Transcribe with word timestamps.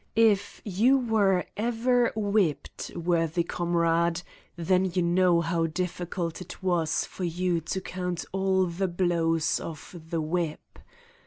If 0.33 0.63
you 0.65 0.97
were 0.97 1.45
ever 1.55 2.11
whipped, 2.15 2.89
worthy 2.95 3.43
comrade, 3.43 4.23
then 4.55 4.85
you 4.85 5.03
know 5.03 5.41
how 5.41 5.67
difficult 5.67 6.41
it 6.41 6.63
was 6.63 7.05
for 7.05 7.23
you 7.23 7.61
to 7.67 7.79
count 7.81 8.25
all 8.31 8.65
the 8.65 8.87
blows 8.87 9.59
of 9.59 9.95
the 10.09 10.19
whip. 10.19 10.79